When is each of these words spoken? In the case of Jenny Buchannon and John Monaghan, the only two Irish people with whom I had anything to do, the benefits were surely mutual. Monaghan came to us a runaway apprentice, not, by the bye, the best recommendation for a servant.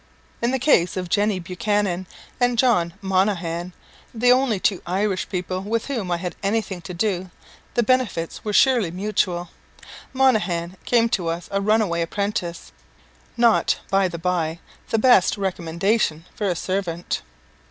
In 0.41 0.49
the 0.49 0.57
case 0.57 0.97
of 0.97 1.09
Jenny 1.09 1.39
Buchannon 1.39 2.07
and 2.39 2.57
John 2.57 2.95
Monaghan, 3.03 3.71
the 4.15 4.31
only 4.31 4.59
two 4.59 4.81
Irish 4.87 5.29
people 5.29 5.59
with 5.61 5.85
whom 5.85 6.09
I 6.09 6.17
had 6.17 6.35
anything 6.41 6.81
to 6.81 6.93
do, 6.95 7.29
the 7.75 7.83
benefits 7.83 8.43
were 8.43 8.51
surely 8.51 8.89
mutual. 8.89 9.49
Monaghan 10.11 10.75
came 10.85 11.07
to 11.09 11.27
us 11.27 11.47
a 11.51 11.61
runaway 11.61 12.01
apprentice, 12.01 12.71
not, 13.37 13.77
by 13.91 14.07
the 14.07 14.17
bye, 14.17 14.57
the 14.89 14.97
best 14.97 15.37
recommendation 15.37 16.25
for 16.33 16.47
a 16.47 16.55
servant. 16.55 17.21